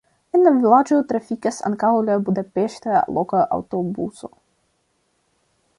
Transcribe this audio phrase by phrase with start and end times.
[0.35, 4.31] En la vilaĝo trafikas ankaŭ la budapeŝta loka aŭtobuso.